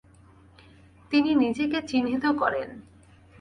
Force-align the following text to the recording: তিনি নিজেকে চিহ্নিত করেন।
তিনি 1.11 1.31
নিজেকে 1.35 1.79
চিহ্নিত 1.81 2.25
করেন। 2.39 2.69